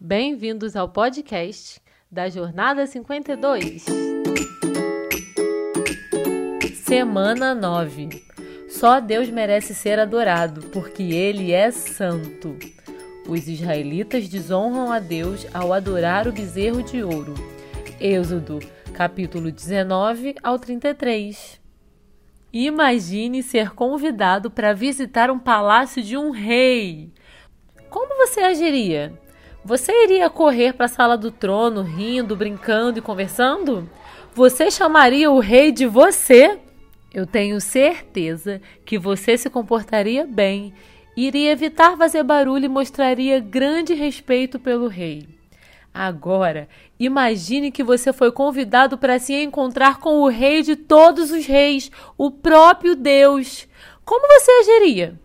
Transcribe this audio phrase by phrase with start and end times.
[0.00, 3.84] Bem-vindos ao podcast da Jornada 52.
[6.84, 8.24] Semana 9.
[8.68, 12.56] Só Deus merece ser adorado, porque Ele é santo.
[13.28, 17.34] Os israelitas desonram a Deus ao adorar o bezerro de ouro.
[18.00, 18.60] Êxodo,
[18.94, 21.60] capítulo 19 ao 33.
[22.52, 27.12] Imagine ser convidado para visitar um palácio de um rei.
[27.90, 29.12] Como você agiria?
[29.64, 33.88] Você iria correr para a sala do trono, rindo, brincando e conversando?
[34.34, 36.58] Você chamaria o rei de você?
[37.12, 40.72] Eu tenho certeza que você se comportaria bem,
[41.16, 45.26] iria evitar fazer barulho e mostraria grande respeito pelo rei.
[45.92, 46.68] Agora,
[47.00, 51.90] imagine que você foi convidado para se encontrar com o rei de todos os reis,
[52.16, 53.66] o próprio Deus.
[54.04, 55.18] Como você agiria?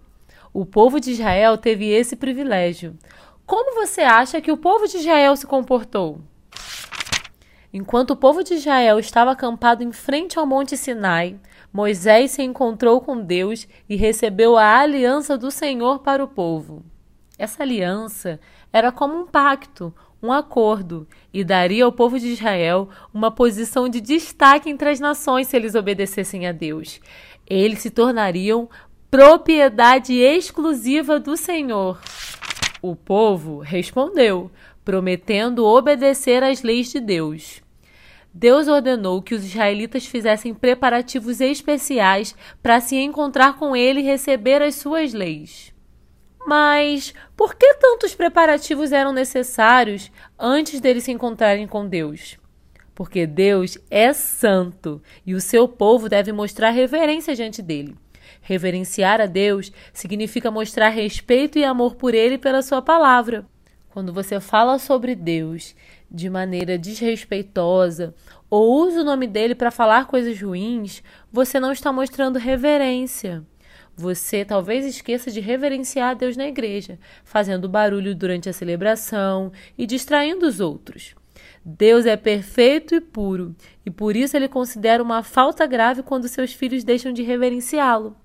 [0.51, 2.97] O povo de Israel teve esse privilégio.
[3.45, 6.21] Como você acha que o povo de Israel se comportou?
[7.73, 11.37] Enquanto o povo de Israel estava acampado em frente ao Monte Sinai,
[11.71, 16.85] Moisés se encontrou com Deus e recebeu a aliança do Senhor para o povo.
[17.37, 18.39] Essa aliança
[18.71, 23.99] era como um pacto, um acordo, e daria ao povo de Israel uma posição de
[23.99, 27.01] destaque entre as nações se eles obedecessem a Deus.
[27.45, 28.69] Eles se tornariam
[29.11, 31.99] propriedade exclusiva do Senhor.
[32.83, 34.51] O povo respondeu,
[34.83, 37.61] prometendo obedecer às leis de Deus.
[38.33, 44.61] Deus ordenou que os israelitas fizessem preparativos especiais para se encontrar com ele e receber
[44.61, 45.73] as suas leis.
[46.45, 52.37] Mas por que tantos preparativos eram necessários antes deles se encontrarem com Deus?
[52.93, 57.95] Porque Deus é santo e o seu povo deve mostrar reverência diante dele.
[58.41, 63.45] Reverenciar a Deus significa mostrar respeito e amor por Ele e pela Sua palavra.
[63.89, 65.75] Quando você fala sobre Deus
[66.09, 68.15] de maneira desrespeitosa
[68.49, 73.43] ou usa o nome dele para falar coisas ruins, você não está mostrando reverência.
[73.95, 79.85] Você talvez esqueça de reverenciar a Deus na igreja, fazendo barulho durante a celebração e
[79.85, 81.13] distraindo os outros.
[81.65, 86.53] Deus é perfeito e puro, e por isso ele considera uma falta grave quando seus
[86.53, 88.17] filhos deixam de reverenciá-lo.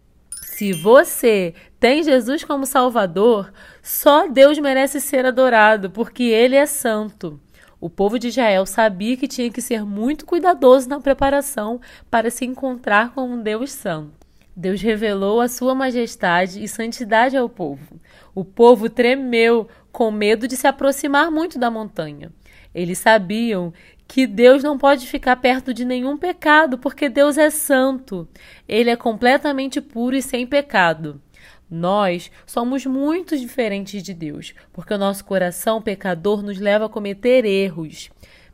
[0.43, 7.41] Se você tem Jesus como Salvador, só Deus merece ser adorado, porque Ele é santo.
[7.81, 12.44] O povo de Israel sabia que tinha que ser muito cuidadoso na preparação para se
[12.44, 14.27] encontrar com um Deus santo.
[14.56, 18.00] Deus revelou a sua majestade e santidade ao povo.
[18.34, 22.32] O povo tremeu com medo de se aproximar muito da montanha.
[22.78, 23.72] Eles sabiam
[24.06, 28.28] que Deus não pode ficar perto de nenhum pecado, porque Deus é santo.
[28.69, 31.21] Ele é completamente puro e sem pecado.
[31.69, 37.44] Nós somos muito diferentes de Deus, porque o nosso coração pecador nos leva a cometer
[37.44, 38.11] erros,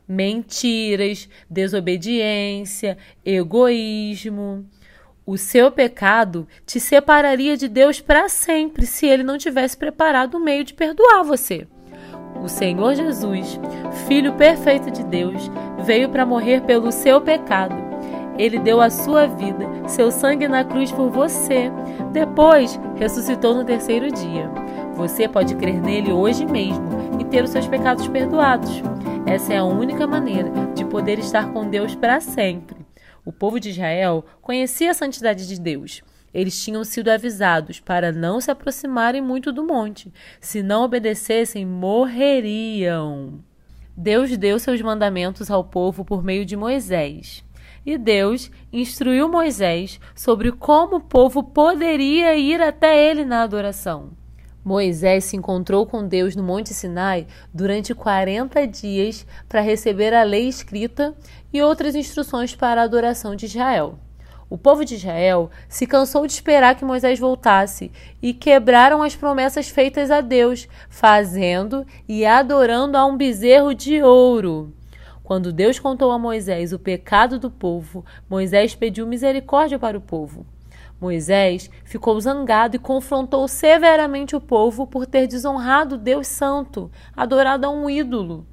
[0.07, 4.67] mentiras, desobediência, egoísmo.
[5.23, 10.43] O seu pecado te separaria de Deus para sempre se ele não tivesse preparado o
[10.43, 11.67] meio de perdoar você.
[12.43, 13.59] O Senhor Jesus,
[14.07, 17.75] Filho perfeito de Deus, veio para morrer pelo seu pecado.
[18.37, 21.71] Ele deu a sua vida, seu sangue na cruz por você.
[22.11, 24.49] Depois, ressuscitou no terceiro dia.
[24.93, 26.85] Você pode crer nele hoje mesmo
[27.19, 28.81] e ter os seus pecados perdoados.
[29.25, 32.77] Essa é a única maneira de poder estar com Deus para sempre.
[33.25, 36.03] O povo de Israel conhecia a santidade de Deus
[36.35, 40.11] eles tinham sido avisados para não se aproximarem muito do monte.
[40.41, 43.39] Se não obedecessem, morreriam.
[43.95, 47.41] Deus deu seus mandamentos ao povo por meio de Moisés.
[47.85, 54.09] E Deus instruiu Moisés sobre como o povo poderia ir até ele na adoração.
[54.61, 60.49] Moisés se encontrou com Deus no Monte Sinai durante 40 dias para receber a lei
[60.49, 61.15] escrita
[61.53, 63.97] e outras instruções para a adoração de Israel.
[64.47, 67.91] O povo de Israel se cansou de esperar que Moisés voltasse
[68.21, 74.71] e quebraram as promessas feitas a Deus, fazendo e adorando a um bezerro de ouro.
[75.23, 80.45] Quando Deus contou a Moisés o pecado do povo, Moisés pediu misericórdia para o povo.
[81.01, 87.69] Moisés ficou zangado e confrontou severamente o povo por ter desonrado Deus Santo, adorado a
[87.71, 88.45] um ídolo.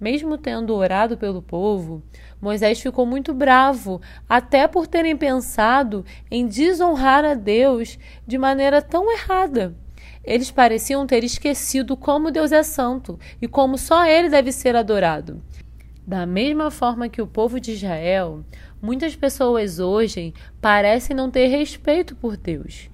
[0.00, 2.02] Mesmo tendo orado pelo povo,
[2.40, 9.12] Moisés ficou muito bravo, até por terem pensado em desonrar a Deus de maneira tão
[9.12, 9.76] errada.
[10.24, 15.42] Eles pareciam ter esquecido como Deus é santo e como só ele deve ser adorado.
[16.06, 18.42] Da mesma forma que o povo de Israel,
[18.80, 20.32] muitas pessoas hoje
[20.62, 22.88] parecem não ter respeito por Deus.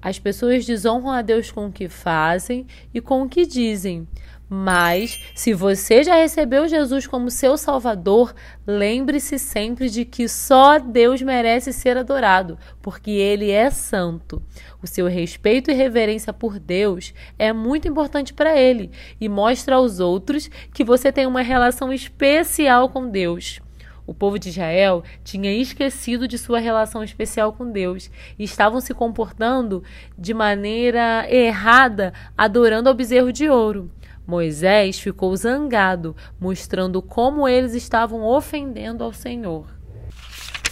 [0.00, 4.06] As pessoas desonram a Deus com o que fazem e com o que dizem,
[4.48, 8.32] Mas, se você já recebeu Jesus como seu Salvador,
[8.64, 14.40] lembre-se sempre de que só Deus merece ser adorado, porque Ele é santo.
[14.80, 19.98] O seu respeito e reverência por Deus é muito importante para Ele e mostra aos
[19.98, 23.60] outros que você tem uma relação especial com Deus.
[24.06, 28.08] O povo de Israel tinha esquecido de sua relação especial com Deus
[28.38, 29.82] e estavam se comportando
[30.16, 33.90] de maneira errada, adorando ao bezerro de ouro.
[34.26, 39.66] Moisés ficou zangado, mostrando como eles estavam ofendendo ao Senhor.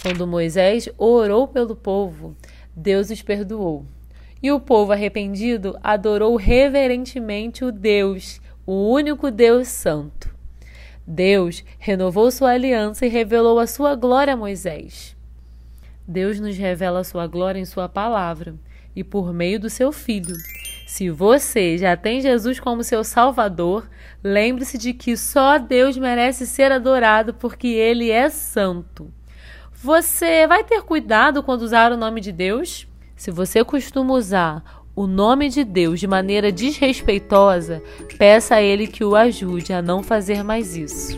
[0.01, 2.35] Quando Moisés orou pelo povo,
[2.75, 3.85] Deus os perdoou.
[4.43, 10.35] E o povo arrependido adorou reverentemente o Deus, o único Deus Santo.
[11.07, 15.15] Deus renovou sua aliança e revelou a sua glória a Moisés.
[16.07, 18.55] Deus nos revela a sua glória em sua palavra
[18.95, 20.35] e por meio do seu filho.
[20.85, 23.89] Se você já tem Jesus como seu Salvador,
[24.23, 29.11] lembre-se de que só Deus merece ser adorado porque ele é santo.
[29.73, 32.87] Você vai ter cuidado quando usar o nome de Deus?
[33.15, 37.81] Se você costuma usar o nome de Deus de maneira desrespeitosa,
[38.17, 41.17] peça a Ele que o ajude a não fazer mais isso.